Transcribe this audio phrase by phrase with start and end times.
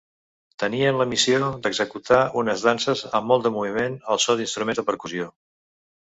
[0.61, 5.29] Tenien la missió d'executar unes danses amb molt de moviment al so d'instruments de percussió.